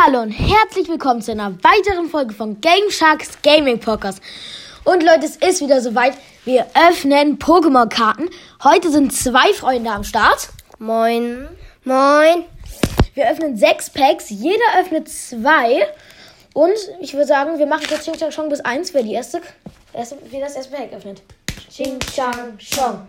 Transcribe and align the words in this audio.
Hallo 0.00 0.20
und 0.20 0.30
herzlich 0.30 0.88
willkommen 0.88 1.22
zu 1.22 1.32
einer 1.32 1.52
weiteren 1.64 2.08
Folge 2.08 2.32
von 2.32 2.60
Game 2.60 2.88
Sharks 2.88 3.42
Gaming 3.42 3.80
Podcast. 3.80 4.22
Und 4.84 5.02
Leute, 5.02 5.24
es 5.24 5.34
ist 5.36 5.60
wieder 5.60 5.80
soweit. 5.80 6.16
Wir 6.44 6.66
öffnen 6.88 7.36
Pokémon-Karten. 7.40 8.30
Heute 8.62 8.92
sind 8.92 9.12
zwei 9.12 9.52
Freunde 9.52 9.90
am 9.90 10.04
Start. 10.04 10.50
Moin. 10.78 11.48
Moin. 11.82 12.44
Wir 13.14 13.28
öffnen 13.28 13.56
sechs 13.56 13.90
Packs. 13.90 14.30
Jeder 14.30 14.62
öffnet 14.78 15.08
zwei. 15.08 15.88
Und 16.54 16.76
ich 17.00 17.14
würde 17.14 17.26
sagen, 17.26 17.58
wir 17.58 17.66
machen 17.66 17.86
jetzt 17.90 18.04
Ching 18.04 18.14
Chang 18.14 18.30
Chong 18.30 18.48
bis 18.50 18.60
eins, 18.60 18.94
wer 18.94 19.02
die 19.02 19.14
erste, 19.14 19.42
erste 19.92 20.16
wer 20.30 20.40
das 20.40 20.54
erste 20.54 20.76
Pack 20.76 20.92
öffnet. 20.92 21.22
Ching 21.72 21.98
Chang 21.98 22.56
Chong. 22.58 23.08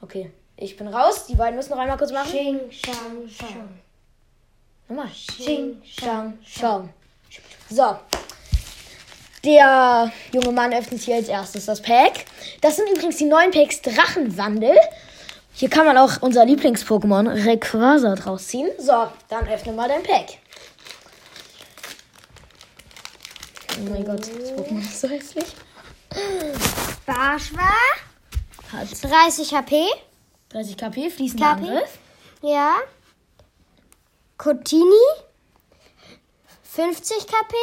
Okay, 0.00 0.30
ich 0.56 0.76
bin 0.76 0.86
raus. 0.86 1.26
Die 1.26 1.34
beiden 1.34 1.56
müssen 1.56 1.70
noch 1.70 1.78
einmal 1.78 1.98
kurz 1.98 2.12
machen. 2.12 2.30
Ching, 2.30 2.60
Shang, 2.70 3.28
Shang. 3.28 3.80
Nochmal. 4.88 5.10
Ching, 5.12 5.82
Shang, 5.84 6.38
Shang. 6.44 6.88
So. 7.68 7.98
Der 9.44 10.10
junge 10.32 10.52
Mann 10.52 10.72
öffnet 10.72 11.00
hier 11.02 11.16
als 11.16 11.28
erstes 11.28 11.66
das 11.66 11.80
Pack. 11.80 12.24
Das 12.60 12.76
sind 12.76 12.88
übrigens 12.90 13.18
die 13.18 13.26
neuen 13.26 13.50
Packs 13.50 13.82
Drachenwandel. 13.82 14.76
Hier 15.52 15.68
kann 15.68 15.86
man 15.86 15.98
auch 15.98 16.22
unser 16.22 16.44
Lieblings-Pokémon 16.44 17.46
Rayquaza 17.46 18.14
draus 18.14 18.46
ziehen. 18.46 18.70
So, 18.78 19.08
dann 19.28 19.46
öffne 19.48 19.72
mal 19.72 19.88
dein 19.88 20.02
Pack. 20.02 20.38
Oh 23.76 23.90
mein 23.90 24.04
Gott, 24.04 24.20
das 24.20 24.52
Pokémon 24.52 24.80
ist 24.80 25.00
so 25.00 25.08
hässlich. 25.08 25.46
Barschwa. 27.06 27.70
Hat 28.72 28.88
30 29.02 29.54
HP. 29.54 29.84
30 30.50 30.76
KP, 30.76 31.10
fließender 31.10 31.54
KP? 31.54 31.68
Angriff. 31.68 31.98
Ja. 32.42 32.76
Cotini. 34.38 35.06
50 36.62 37.26
KP. 37.26 37.54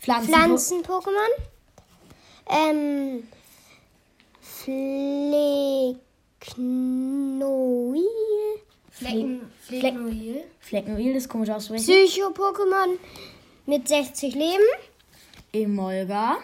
Pflanzen. 0.00 0.32
Pflanzen-Pokémon. 0.32 1.30
Ähm. 2.48 3.28
Flecknoil. 4.64 6.02
Flecken, 8.90 9.52
Fleckenwheel, 10.60 11.14
das 11.14 11.24
ist 11.24 11.28
komisch 11.28 11.50
aussprechen. 11.50 11.84
Psycho-Pokémon 11.84 12.98
mit 13.66 13.88
60 13.88 14.34
Leben. 14.34 14.64
Emolga. 15.52 16.38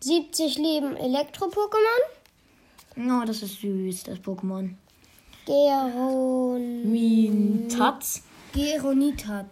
70 0.00 0.58
Leben 0.58 0.96
Elektro-Pokémon. 0.96 2.02
Oh, 2.96 3.24
das 3.26 3.42
ist 3.42 3.60
süß, 3.60 4.04
das 4.04 4.18
Pokémon. 4.18 4.74
Geron. 5.48 6.92
Mintatz. 6.92 8.22
Geronitat. 8.52 9.46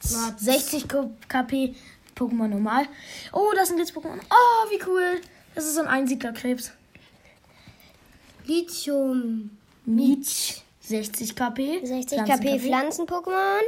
60 0.00 0.86
K- 0.88 1.10
KP 1.28 1.74
Pokémon 2.14 2.46
normal. 2.48 2.86
Oh, 3.32 3.50
das 3.56 3.66
sind 3.68 3.78
jetzt 3.78 3.92
Pokémon. 3.92 4.20
Oh, 4.30 4.70
wie 4.70 4.80
cool. 4.86 5.20
Das 5.56 5.64
ist 5.64 5.74
so 5.74 5.80
ein 5.80 5.88
Einsiedlerkrebs. 5.88 6.70
Lithium. 8.46 9.50
Mietsch. 9.86 10.58
60 10.82 11.34
KP. 11.34 11.80
60 11.84 12.20
Pflanzen- 12.20 12.40
KP 12.40 12.58
Pflanzen-Pokémon. 12.60 13.62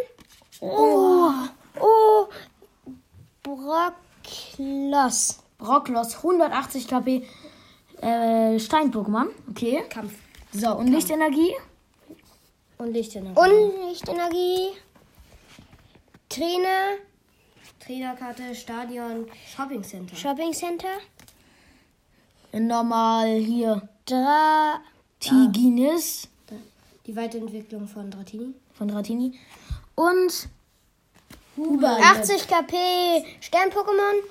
Oh. 0.60 1.30
Oh. 1.80 2.26
Brocklos. 3.42 5.38
Rocklos. 5.60 6.16
180 6.18 6.86
KP 6.86 7.22
äh, 8.00 8.58
Stein-Pokémon. 8.60 9.26
Okay. 9.50 9.82
Kampf. 9.88 10.12
So, 10.52 10.76
und 10.76 10.86
Lichtenergie. 10.88 11.52
Und 12.78 12.92
Lichtenergie. 12.92 13.38
Und 13.38 13.88
Lichtenergie. 13.88 14.68
Trainer. 16.28 16.96
Trainerkarte, 17.84 18.54
Stadion, 18.54 19.26
Shopping 19.54 19.82
Center. 19.82 20.16
Shopping 20.16 20.52
Center. 20.52 20.88
Normal 22.52 23.36
hier. 23.38 23.88
Dra. 24.06 24.80
Tiginis 25.20 26.28
Die 27.06 27.14
Weiterentwicklung 27.16 27.86
von 27.86 28.10
Dratini. 28.10 28.54
von 28.74 28.88
Dratini. 28.88 29.38
Und 29.94 30.48
Huber. 31.56 31.96
80 32.02 32.48
KP 32.48 32.74
Stern-Pokémon. 33.40 34.22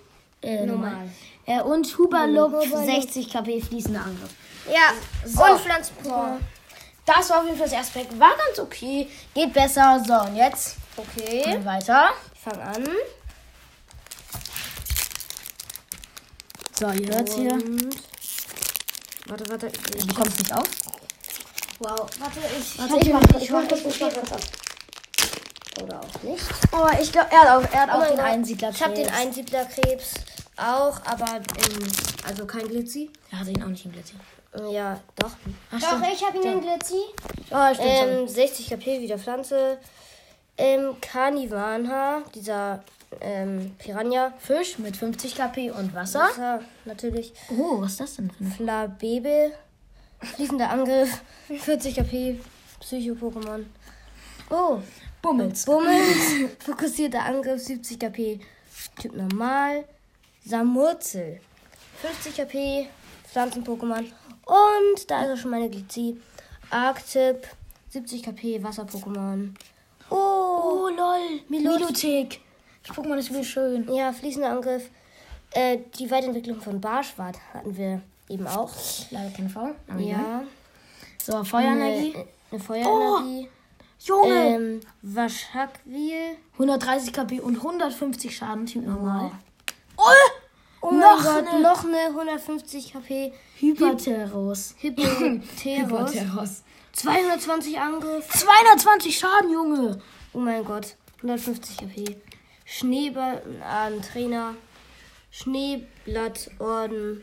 Äh, 0.42 0.66
Normal. 0.66 1.10
Äh, 1.46 1.62
und 1.62 1.86
Huberlup, 1.98 2.54
Huberlup. 2.54 2.86
60 2.86 3.30
KP 3.30 3.62
fließender 3.62 4.02
Angriff. 4.02 4.34
Ja. 4.68 4.94
So. 5.26 5.44
Und 5.44 5.60
Pflanzen-Pokémon. 5.60 6.38
Das 7.14 7.30
war 7.30 7.40
auf 7.40 7.46
jeden 7.46 7.58
Fall 7.58 7.68
das 7.68 7.74
erste 7.76 8.00
Pack. 8.00 8.20
War 8.20 8.32
ganz 8.38 8.60
okay. 8.60 9.10
Geht 9.34 9.54
besser. 9.54 10.02
So, 10.06 10.14
und 10.14 10.36
jetzt 10.36 10.76
Okay, 10.96 11.60
weiter. 11.64 12.10
ich 12.34 12.40
fange 12.40 12.62
an. 12.64 12.88
So, 16.80 16.90
ihr 16.92 17.14
hört 17.16 17.30
hier. 17.34 17.54
Und 17.54 17.96
warte, 19.28 19.50
warte. 19.50 19.68
Du 19.70 19.98
Ich, 19.98 20.08
bekommst 20.08 20.40
nicht 20.40 20.54
auf. 20.54 20.68
wow, 21.80 22.08
warte, 22.20 22.40
ich. 22.60 22.80
Warte, 22.80 22.98
ich 23.06 23.14
mach, 23.14 23.22
ich 23.42 23.50
mach, 23.52 23.64
ich 23.64 23.72
mach, 23.72 23.92
ich 23.92 24.00
mach 24.02 24.32
auf. 24.32 24.42
Oder 25.84 26.00
auch 26.00 26.24
nicht. 26.24 26.44
Oh, 26.72 26.88
ich 27.02 27.12
glaube, 27.12 27.30
er 27.32 27.42
hat 27.42 27.48
auch, 27.50 27.74
er 27.74 27.82
hat 27.82 27.90
Oh 27.94 27.98
auch 27.98 28.08
den 28.08 28.16
Gott. 28.18 28.26
Einsiedler. 28.26 28.70
Ich 28.70 28.84
habe 28.84 28.94
den 28.94 29.10
Einsiedlerkrebs 29.10 30.14
auch, 30.58 31.00
aber 31.06 31.38
in, 31.38 31.92
also 32.26 32.46
kein 32.46 32.68
Glitzy. 32.68 33.10
Er 33.32 33.40
hatte 33.40 33.52
ihn 33.52 33.64
auch 33.64 33.68
nicht 33.68 33.86
im 33.86 33.92
Glitzy. 33.92 34.14
Ja, 34.72 35.00
doch. 35.16 35.32
Ach, 35.72 35.80
Doch, 35.80 35.88
stimmt. 35.88 36.08
ich 36.14 36.26
habe 36.26 36.38
ihn 36.38 36.44
in 36.44 36.62
Glitzy. 36.62 37.02
Oh, 37.52 37.74
stimmt 37.74 37.90
Ähm, 37.90 38.28
60 38.28 38.70
KP 38.70 39.02
wieder 39.02 39.18
Pflanze. 39.18 39.78
Ähm, 40.58 40.96
Kanivanha, 41.00 42.22
dieser 42.36 42.84
ähm, 43.22 43.74
Piranha. 43.78 44.34
Fisch 44.40 44.78
mit 44.78 44.98
50 44.98 45.36
KP 45.36 45.72
und 45.72 45.94
Wasser. 45.96 46.20
Wasser, 46.22 46.62
natürlich. 46.86 47.34
Oh, 47.50 47.82
was 47.82 47.92
ist 47.92 48.00
das 48.02 48.16
denn 48.18 48.30
für 48.30 48.44
ein 48.44 48.52
Flabebe. 48.52 49.52
Fließender 50.20 50.70
Angriff. 50.70 51.22
40 51.48 51.96
KP. 51.96 52.40
Psycho-Pokémon. 52.82 53.66
Oh, 54.50 54.80
Bummels. 55.22 55.66
Bummels. 55.66 56.52
Fokussierter 56.60 57.24
Angriff. 57.24 57.62
70 57.64 58.00
KP. 58.00 58.40
Typ 59.00 59.14
normal. 59.16 59.86
Samurzel. 60.46 61.40
50 62.02 62.36
KP. 62.36 62.88
Pflanzen-Pokémon. 63.32 64.06
Und 64.46 65.10
da 65.10 65.24
ist 65.24 65.32
auch 65.32 65.38
schon 65.42 65.52
meine 65.52 65.70
Glitzy. 65.70 66.18
Arctip. 66.70 67.48
70 67.90 68.24
KP. 68.24 68.64
Wasser-Pokémon. 68.64 69.54
Oh. 70.10 70.16
Oh, 70.16 70.90
lol. 70.90 71.40
Milot- 71.50 71.80
Milotic. 71.80 72.42
Das 72.86 72.96
Pokémon 72.96 73.16
ist 73.18 73.30
wirklich 73.30 73.50
schön. 73.50 73.88
Ja, 73.94 74.12
fließender 74.12 74.50
Angriff. 74.50 74.90
Äh, 75.52 75.80
die 75.98 76.10
Weiterentwicklung 76.10 76.62
von 76.62 76.80
Barschwart 76.82 77.38
hatten 77.54 77.76
wir 77.78 78.02
eben 78.30 78.48
auch. 78.48 78.72
Leider 79.12 79.30
kein 79.32 79.50
V. 79.50 79.70
Ja. 79.98 80.44
So, 81.22 81.44
Feuerenergie. 81.44 82.16
Eine, 82.16 82.26
eine 82.52 82.60
Feuerenergie. 82.60 83.50
Junge. 84.00 84.34
Ähm, 84.34 84.80
Waschakwil. 85.04 86.38
130 86.54 87.14
KP 87.14 87.40
und 87.42 87.58
150 87.58 88.36
Schaden, 88.36 88.66
Typ 88.66 88.86
normal. 88.86 89.32
Oh 89.98 90.04
Noch 91.24 91.36
eine- 91.54 91.62
noch 91.62 91.84
eine 91.86 92.08
150 92.14 92.94
KP. 92.94 93.34
Hyperterros. 93.60 94.76
Hippoteros. 94.78 95.42
Hyperterros. 95.64 96.64
220 96.94 97.80
Angriff. 97.80 98.28
220 98.30 99.18
Schaden, 99.18 99.52
Junge. 99.52 100.02
Oh 100.34 100.40
mein 100.40 100.64
Gott, 100.66 100.96
150 101.22 101.78
KP. 101.78 102.18
Schneeball, 102.66 103.42
äh, 103.62 104.02
Trainer. 104.12 104.56
Schneeblattorden. 105.32 107.22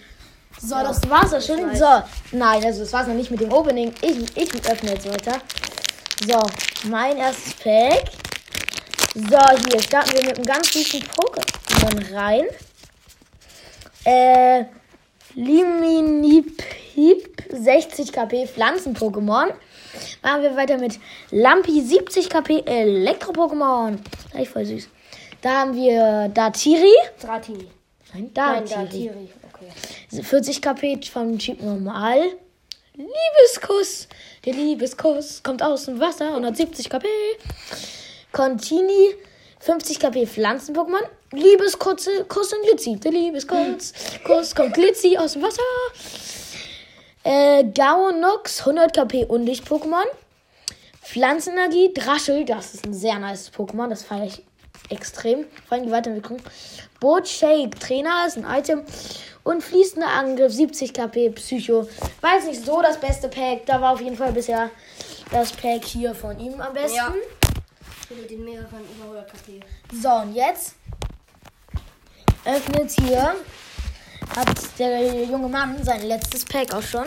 So, 0.61 0.75
das 0.77 1.09
war's 1.09 1.31
ja 1.33 1.41
schon. 1.41 1.75
So, 1.77 2.03
nein, 2.33 2.65
also 2.65 2.81
das 2.81 2.93
war's 2.93 3.07
noch 3.07 3.15
nicht 3.15 3.31
mit 3.31 3.41
dem 3.41 3.53
Opening. 3.53 3.93
Ich, 4.03 4.37
ich 4.37 4.53
öffne 4.71 4.93
jetzt 4.93 5.09
weiter. 5.09 5.41
So, 6.27 6.41
mein 6.89 7.17
erstes 7.17 7.55
Pack. 7.55 8.05
So, 9.15 9.39
hier 9.71 9.83
starten 9.83 10.13
wir 10.15 10.25
mit 10.25 10.37
einem 10.37 10.47
ganz 10.47 10.73
süßen 10.73 11.03
Pokémon 11.03 12.15
rein. 12.15 12.45
Äh, 14.09 14.65
Liminipip, 15.35 16.55
60 17.53 18.11
KP 18.11 18.47
Pflanzen-Pokémon. 18.47 19.53
Machen 20.23 20.43
wir 20.43 20.57
weiter 20.57 20.79
mit 20.79 20.99
Lampi, 21.31 21.83
70 21.83 22.31
KP 22.31 22.63
Elektro-Pokémon. 22.65 23.99
Gleich 24.33 24.49
voll 24.49 24.65
süß. 24.65 24.89
Da 25.43 25.61
haben 25.61 25.75
wir 25.75 26.31
Datiri. 26.33 26.91
Dratini. 27.21 27.69
Nein, 28.15 28.31
Nein, 28.35 28.65
Datiri. 28.65 29.09
Datiri. 29.09 29.29
Okay. 29.53 30.23
40 30.23 30.63
KP 30.63 31.11
vom 31.13 31.39
Typ 31.39 31.63
normal. 31.63 32.19
Liebeskuss. 32.95 34.09
Der 34.47 34.55
Liebeskuss 34.55 35.43
kommt 35.43 35.63
aus 35.63 35.85
dem 35.85 36.01
Wasser. 36.01 36.29
170 36.31 36.89
KP. 36.89 37.07
Contini. 38.33 39.15
50 39.61 39.99
KP 39.99 40.27
Pflanzen-Pokémon. 40.27 41.03
Liebeskuss 41.33 42.09
Kuss 42.29 42.53
und 42.53 42.63
Glitzy. 42.63 42.97
Der 42.97 43.13
Liebeskuss. 43.13 43.93
Kuss 44.25 44.55
kommt 44.55 44.75
Glitzy 44.75 45.17
aus 45.19 45.35
dem 45.35 45.43
Wasser. 45.43 45.63
Äh, 47.25 47.65
Gaonox. 47.65 48.61
100 48.61 48.95
KP 48.95 49.25
Unlicht-Pokémon. 49.27 50.07
Pflanzenenergie, 51.09 51.95
Draschel, 51.95 52.45
das 52.45 52.75
ist 52.75 52.85
ein 52.85 52.93
sehr 52.93 53.19
nice 53.19 53.51
Pokémon, 53.51 53.89
das 53.89 54.03
feiere 54.03 54.27
ich 54.27 54.43
extrem. 54.91 55.47
Vor 55.67 55.79
allem 55.79 55.87
die 55.87 55.91
Weiterentwicklung. 55.91 56.39
Boot 57.01 57.27
Shake, 57.27 57.81
Trainer 57.81 58.27
ist 58.27 58.37
ein 58.37 58.45
Item. 58.45 58.83
Und 59.43 59.63
fließender 59.63 60.07
Angriff, 60.07 60.53
70 60.53 60.93
KP, 60.93 61.31
Psycho. 61.31 61.89
Jetzt 62.23 62.47
nicht 62.47 62.63
so 62.63 62.83
das 62.83 62.99
beste 62.99 63.29
Pack, 63.29 63.65
da 63.65 63.81
war 63.81 63.95
auf 63.95 64.03
jeden 64.03 64.19
Fall 64.19 64.33
bisher 64.33 64.71
das 65.31 65.53
Pack 65.53 65.85
hier 65.85 66.15
von 66.15 66.39
ihm 66.39 66.61
am 66.61 66.75
besten. 66.75 66.97
Ja. 66.97 67.15
Mit 68.11 68.31
den 68.31 68.45
mehreren 68.45 68.85
über 68.95 69.05
100 69.05 69.33
KP. 69.33 69.61
So, 69.93 70.09
und 70.09 70.35
jetzt 70.35 70.75
öffnet 72.45 72.91
hier, 72.93 73.37
hat 74.35 74.79
der 74.79 75.25
junge 75.25 75.49
Mann 75.49 75.83
sein 75.85 76.03
letztes 76.07 76.45
Pack 76.45 76.73
auch 76.75 76.83
schon. 76.83 77.07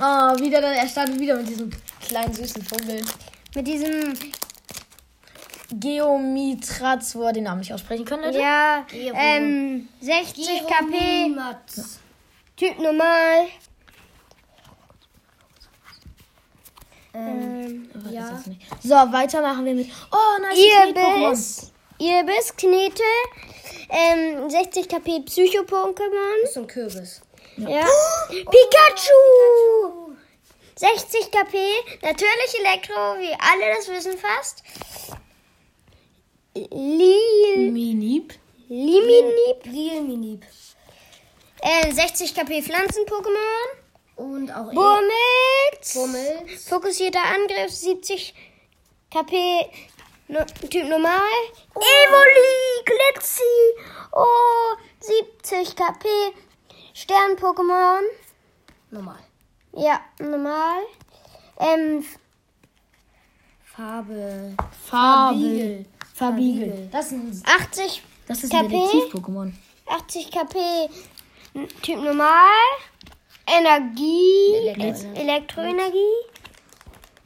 Oh, 0.00 0.38
wieder, 0.38 0.60
er 0.60 0.88
startet 0.88 1.18
wieder 1.18 1.36
mit 1.36 1.48
diesem 1.48 1.70
kleinen 2.06 2.32
süßen 2.34 2.62
Vogel. 2.62 3.02
Mit 3.54 3.66
diesem, 3.66 4.14
Geomitraz, 5.70 7.14
wo 7.14 7.24
er 7.24 7.32
den 7.32 7.44
Namen 7.44 7.60
nicht 7.60 7.72
aussprechen 7.72 8.04
kann, 8.04 8.22
Leute. 8.22 8.38
ja, 8.38 8.86
ähm, 8.92 9.88
60 10.00 10.62
KP, 10.66 11.36
Typ 12.56 12.78
normal. 12.78 13.46
Ähm, 17.14 17.87
Was 17.87 17.87
ist 17.87 17.87
ja. 18.10 18.30
das 18.30 18.46
nicht? 18.46 18.60
So, 18.82 18.94
weiter 18.94 19.42
machen 19.42 19.64
wir 19.64 19.74
mit. 19.74 19.88
Oh, 20.12 20.40
nice. 20.42 20.58
Irbis, 20.58 21.72
Irbis, 21.98 22.56
Knete, 22.56 23.02
ähm, 23.90 24.48
60 24.50 24.88
KP 24.88 25.20
Psycho-Pokémon. 25.20 26.46
So 26.52 26.60
ein 26.60 26.66
Kürbis. 26.66 27.20
Ja. 27.56 27.86
Pikachu! 28.28 30.14
60 30.76 31.30
KP, 31.32 31.58
natürlich 32.02 32.60
Elektro, 32.60 32.94
wie 33.18 33.34
alle 33.40 33.74
das 33.76 33.88
wissen 33.88 34.16
fast. 34.16 34.62
Lil, 36.54 37.70
Minip. 37.72 38.34
Liminip, 38.68 39.64
Real 39.66 40.02
Minip. 40.02 40.44
äh, 41.62 41.92
60 41.92 42.34
KP 42.34 42.62
Pflanzen-Pokémon. 42.62 43.77
Und 44.18 44.50
auch 44.50 44.72
Burmilz, 44.72 45.94
Bummels. 45.94 46.68
fokussierter 46.68 47.22
Angriff, 47.24 47.70
70 47.72 48.34
KP, 49.10 49.70
no, 50.26 50.40
Typ 50.68 50.88
normal. 50.88 51.20
Evoli, 51.76 52.84
Glitzy, 52.84 53.42
oh, 54.10 54.76
70 54.98 55.76
KP, 55.76 56.08
Stern-Pokémon. 56.94 58.02
Normal. 58.90 59.18
Ja, 59.72 60.00
normal. 60.18 60.80
Ähm, 61.60 62.04
Farbe. 63.64 64.56
Fabel. 64.84 65.86
Fabigel. 66.12 66.88
Das 66.90 67.06
ist 67.06 67.12
ein, 67.12 67.42
80, 67.46 68.02
das 68.26 68.42
ist 68.42 68.50
KP? 68.50 68.68
Detektiv-Pokémon. 68.68 69.52
80 69.86 70.30
KP, 70.32 70.88
Typ 71.82 71.98
normal. 72.02 72.50
Energie, 73.56 74.68
Elektro- 74.74 75.14
Elektroenergie. 75.14 76.14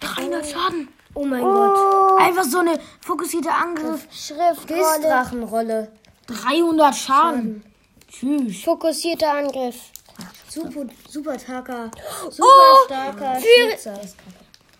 300 0.00 0.46
Schaden. 0.46 0.88
Oh 1.14 1.24
mein 1.24 1.42
Gott. 1.42 1.76
Oh, 1.78 2.16
Einfach 2.16 2.44
so 2.44 2.58
eine 2.58 2.78
fokussierte 3.04 3.50
Angriff. 3.52 4.06
Schriftrolle. 4.10 4.80
Gistdrachenrolle. 4.98 5.92
300 6.26 6.94
Schaden. 6.94 7.64
Tschüss. 8.08 8.62
Fokussierter 8.64 9.32
Angriff. 9.34 9.76
Super, 10.48 10.86
super 11.08 11.38
starker. 11.38 11.90
Super 12.30 12.46
Oh, 12.46 12.84
starker. 12.86 13.38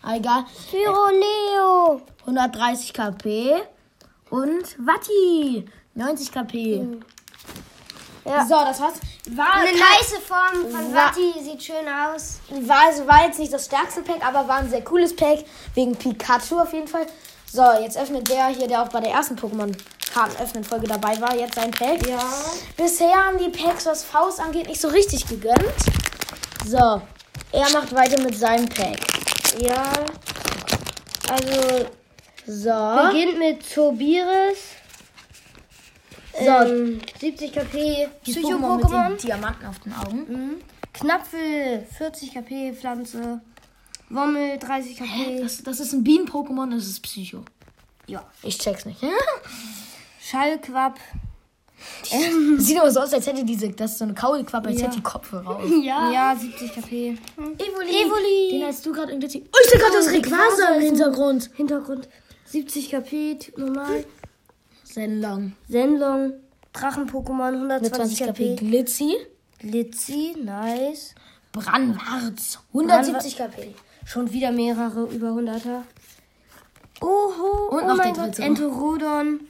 Ah, 0.02 0.16
Egal. 0.16 0.44
Pyroleo. 0.70 2.02
130 2.26 2.92
KP. 2.92 3.62
Und 4.30 4.76
Watti. 4.78 5.64
90 5.94 6.32
KP. 6.32 6.86
Ja. 8.24 8.44
So, 8.46 8.54
das 8.54 8.80
war's. 8.80 8.94
War, 9.30 9.54
Eine 9.54 9.72
nice 9.72 10.14
Form 10.26 10.70
von 10.70 10.94
Wa- 10.94 11.06
Watti, 11.06 11.34
sieht 11.42 11.62
schön 11.62 11.86
aus. 11.88 12.38
war, 12.68 12.86
also 12.86 13.06
war 13.06 13.24
jetzt 13.26 13.38
nicht 13.38 13.52
das 13.52 13.64
stärkste 13.66 14.02
Pack, 14.02 14.24
aber 14.26 14.46
war 14.46 14.56
ein 14.58 14.70
sehr 14.70 14.82
cooles 14.84 15.14
Pack. 15.14 15.44
Wegen 15.74 15.94
Pikachu 15.96 16.58
auf 16.60 16.72
jeden 16.72 16.88
Fall. 16.88 17.06
So, 17.50 17.62
jetzt 17.82 17.96
öffnet 17.98 18.28
der 18.28 18.46
hier, 18.48 18.66
der 18.68 18.82
auch 18.82 18.88
bei 18.88 19.00
der 19.00 19.12
ersten 19.12 19.36
Pokémon-Karten-Öffnen-Folge 19.36 20.86
dabei 20.86 21.20
war, 21.20 21.34
jetzt 21.36 21.54
sein 21.56 21.70
Pack. 21.70 22.06
Ja. 22.06 22.18
Bisher 22.76 23.12
haben 23.14 23.38
die 23.38 23.48
Packs, 23.50 23.86
was 23.86 24.04
Faust 24.04 24.40
angeht, 24.40 24.68
nicht 24.68 24.80
so 24.80 24.88
richtig 24.88 25.26
gegönnt. 25.26 25.58
So, 26.66 26.78
er 26.78 27.70
macht 27.72 27.94
weiter 27.94 28.20
mit 28.22 28.36
seinem 28.38 28.68
Pack. 28.68 28.98
Ja. 29.58 29.82
Also, 31.30 31.86
So, 32.46 33.08
beginnt 33.08 33.38
mit 33.38 33.72
Tobiris. 33.74 34.58
So 36.38 36.46
Ähm, 36.46 37.00
70 37.20 37.52
KP 37.52 38.08
Psycho-Pokémon. 38.24 39.16
Diamanten 39.16 39.66
auf 39.66 39.78
den 39.80 39.92
Augen. 39.94 40.18
Mhm. 40.28 40.54
Knapfel, 40.94 41.86
40 41.96 42.34
KP 42.34 42.72
Pflanze. 42.74 43.40
Wommel, 44.10 44.58
30 44.58 44.96
KP. 44.98 45.40
Das, 45.40 45.62
das 45.62 45.80
ist 45.80 45.92
ein 45.94 46.04
Bienen-Pokémon, 46.04 46.70
das 46.70 46.84
ist 46.86 47.00
Psycho. 47.02 47.44
Ja. 48.06 48.24
Ich 48.42 48.58
check's 48.58 48.84
nicht. 48.84 49.00
Schallquapp. 50.20 50.98
Das 52.02 52.10
sieht 52.66 52.78
aber 52.78 52.90
so 52.90 53.00
aus, 53.00 53.12
als 53.12 53.26
hätte 53.26 53.44
diese, 53.44 53.70
das 53.70 53.92
ist 53.92 53.98
so 53.98 54.04
eine 54.04 54.14
Kaulquappe, 54.14 54.68
als 54.68 54.80
Ja. 54.80 54.86
hätte 54.86 54.96
die 54.96 55.02
Kopfhörer 55.02 55.56
auf. 55.56 55.62
Ja. 55.82 56.10
Ja, 56.12 56.36
70 56.36 56.72
KP. 56.74 57.18
Evoli. 57.36 58.04
Evoli. 58.04 58.48
Den 58.52 58.66
hast 58.66 58.84
du 58.86 58.92
gerade 58.92 59.12
irgendwie. 59.12 59.42
Oh, 59.52 59.58
ich 59.64 59.70
sehe 59.70 59.80
gerade 59.80 59.94
das 59.96 60.08
Rayquaza 60.08 60.74
im 60.76 60.82
Hintergrund. 60.82 61.50
Hintergrund. 61.56 62.08
70 62.44 62.90
KP, 62.90 63.38
normal. 63.56 64.04
Senlong. 64.92 65.52
Senlong. 65.68 66.34
Drachen-Pokémon, 66.72 67.62
Mit 67.62 67.92
120 67.92 68.18
20 68.18 68.26
KP. 68.26 68.56
Glitzy. 68.56 69.16
Glitzy, 69.58 70.34
nice. 70.42 71.14
Branwarz. 71.52 72.58
170 72.72 73.36
KP. 73.36 73.74
Schon 74.04 74.32
wieder 74.32 74.52
mehrere 74.52 75.04
über 75.04 75.28
100er. 75.30 75.82
Oho, 77.00 77.76
Und 77.76 77.84
oh 77.84 77.94
mein 77.94 78.14
Gott, 78.14 78.28
dritte. 78.28 78.42
Entorodon, 78.42 79.40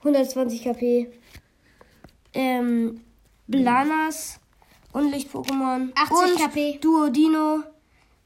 120 0.00 0.62
KP. 0.62 1.12
Ähm, 2.32 3.00
Blanas, 3.46 4.40
Unlicht-Pokémon. 4.92 5.92
80 5.94 6.10
und 6.10 6.38
KP. 6.38 6.78
Duodino, 6.80 7.62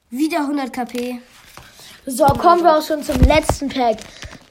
wieder 0.09 0.39
100 0.39 0.71
KP. 0.73 1.19
So, 2.05 2.25
kommen 2.25 2.63
wir 2.63 2.77
auch 2.77 2.83
schon 2.85 3.03
zum 3.03 3.19
letzten 3.21 3.69
Pack. 3.69 3.97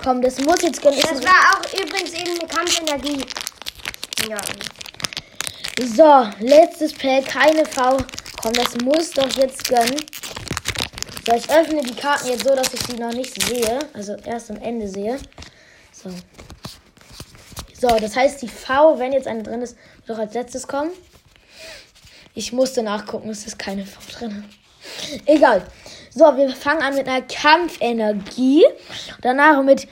Komm, 0.08 0.22
das 0.22 0.40
muss 0.40 0.62
jetzt 0.62 0.80
gönnen. 0.80 0.98
Das 0.98 1.22
war 1.22 1.52
auch 1.52 1.72
übrigens 1.74 2.14
eben 2.14 2.30
eine 2.30 2.48
Kampfenergie. 2.48 3.26
Ja. 4.26 4.38
So, 5.84 6.46
letztes 6.46 6.94
Pack. 6.94 7.26
Keine 7.26 7.66
V. 7.66 7.98
Komm, 8.40 8.54
das 8.54 8.74
muss 8.82 9.10
doch 9.10 9.30
jetzt 9.36 9.68
gönnen. 9.68 10.02
So, 11.26 11.34
ich 11.34 11.50
öffne 11.50 11.82
die 11.82 11.94
Karten 11.94 12.28
jetzt 12.28 12.44
so, 12.44 12.56
dass 12.56 12.72
ich 12.72 12.80
sie 12.86 12.96
noch 12.96 13.12
nicht 13.12 13.34
sehe. 13.42 13.80
Also 13.92 14.16
erst 14.24 14.50
am 14.50 14.56
Ende 14.62 14.88
sehe. 14.88 15.18
So. 15.92 16.08
So, 17.78 17.98
das 17.98 18.16
heißt, 18.16 18.40
die 18.40 18.48
V, 18.48 18.98
wenn 18.98 19.12
jetzt 19.12 19.26
eine 19.26 19.42
drin 19.42 19.60
ist, 19.60 19.76
wird 20.06 20.08
doch 20.08 20.18
als 20.18 20.32
letztes 20.32 20.66
kommen. 20.66 20.92
Ich 22.32 22.54
musste 22.54 22.82
nachgucken, 22.82 23.28
es 23.28 23.46
ist 23.46 23.58
keine 23.58 23.84
V 23.84 24.00
drin. 24.10 24.48
Egal. 25.26 25.66
So, 26.14 26.24
wir 26.36 26.48
fangen 26.50 26.82
an 26.82 26.94
mit 26.94 27.06
einer 27.06 27.22
Kampfenergie. 27.22 28.64
Danach 29.22 29.62
mit 29.62 29.86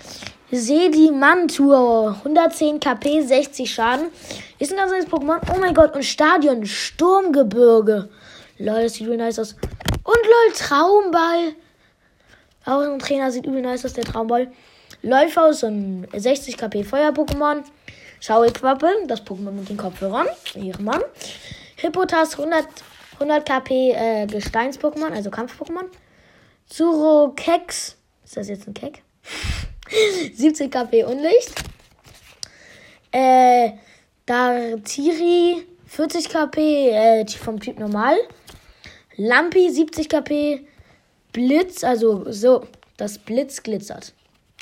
Sedimantur. 0.50 2.16
110 2.18 2.80
KP, 2.80 3.20
60 3.22 3.72
Schaden. 3.72 4.08
Ist 4.58 4.72
ein 4.72 4.78
ganz 4.78 4.92
neues 4.92 5.06
Pokémon. 5.06 5.40
Oh 5.54 5.58
mein 5.58 5.74
Gott. 5.74 5.94
Und 5.94 6.04
Stadion. 6.04 6.64
Sturmgebirge. 6.64 8.08
Lol, 8.58 8.82
das 8.82 8.94
sieht 8.94 9.06
übel 9.06 9.18
nice 9.18 9.38
aus. 9.38 9.52
Und 10.04 10.16
lol, 10.16 10.52
Traumball. 10.54 11.54
Auch 12.64 12.80
ein 12.80 12.98
Trainer 12.98 13.30
sieht 13.30 13.46
übel 13.46 13.60
nice 13.60 13.84
aus, 13.84 13.92
der 13.92 14.04
Traumball. 14.04 14.50
Läufer 15.02 15.50
ist 15.50 15.64
ein 15.64 16.06
60 16.14 16.56
KP 16.56 16.82
Feuer-Pokémon. 16.82 17.62
Schauequappe, 18.20 18.88
das 19.06 19.24
Pokémon 19.24 19.52
mit 19.52 19.68
den 19.68 19.76
Kopfhörern. 19.76 20.26
Mann. 20.80 21.02
Hippotas 21.76 22.38
100, 22.38 22.66
100 23.20 23.46
KP 23.46 23.92
äh, 23.92 24.26
Gesteins-Pokémon, 24.26 25.12
also 25.12 25.30
Kampf-Pokémon. 25.30 25.84
Zuro 26.66 27.32
Keks. 27.34 27.96
Ist 28.24 28.36
das 28.36 28.48
jetzt 28.48 28.66
ein 28.66 28.74
Kek? 28.74 29.02
70 30.34 30.70
KP 30.70 31.04
Unlicht. 31.04 31.54
Äh, 33.12 33.72
Dartiri 34.26 35.64
40 35.86 36.28
KP 36.28 36.90
äh, 36.90 37.26
vom 37.28 37.60
Typ 37.60 37.78
normal. 37.78 38.16
Lampi 39.16 39.70
70 39.70 40.08
KP. 40.08 40.66
Blitz, 41.32 41.84
also 41.84 42.30
so, 42.32 42.66
das 42.96 43.18
Blitz 43.18 43.62
glitzert. 43.62 44.14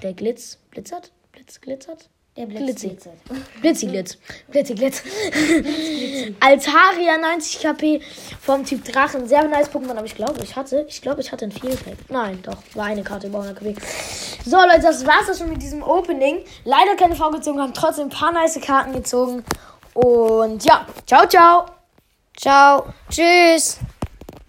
Der 0.02 0.12
Glitz 0.12 0.58
blitzert? 0.70 1.12
Blitz 1.32 1.60
glitzert? 1.60 2.10
Der. 2.36 2.46
Blitz. 2.46 2.84
Blitziglitz. 3.60 4.18
Blitziglitz. 4.48 5.02
Altaria 6.40 7.16
90 7.18 7.60
KP 7.60 8.00
vom 8.40 8.64
Typ 8.64 8.84
Drachen. 8.84 9.28
Sehr 9.28 9.46
nice 9.46 9.70
Pokémon, 9.70 9.92
aber 9.92 10.04
ich 10.04 10.16
glaube, 10.16 10.42
ich 10.42 10.56
hatte, 10.56 10.84
ich 10.88 11.00
glaube, 11.00 11.20
ich 11.20 11.30
hatte 11.30 11.44
ein 11.44 11.52
Vielpack. 11.52 11.96
Nein, 12.08 12.40
doch, 12.42 12.56
war 12.74 12.86
eine 12.86 13.04
Karte 13.04 13.28
über 13.28 13.38
100 13.38 13.58
KP. 13.58 13.76
So, 14.44 14.56
Leute, 14.56 14.82
das 14.82 15.06
war's 15.06 15.26
das 15.28 15.38
schon 15.38 15.48
mit 15.48 15.62
diesem 15.62 15.82
Opening. 15.82 16.44
Leider 16.64 16.96
keine 16.96 17.14
V 17.14 17.30
gezogen, 17.30 17.60
haben 17.60 17.72
trotzdem 17.72 18.06
ein 18.06 18.10
paar 18.10 18.32
nice 18.32 18.60
Karten 18.60 18.92
gezogen. 18.92 19.44
Und 19.94 20.64
ja, 20.64 20.86
ciao, 21.06 21.26
ciao. 21.28 21.66
Ciao. 22.36 22.86
Tschüss. 23.08 23.78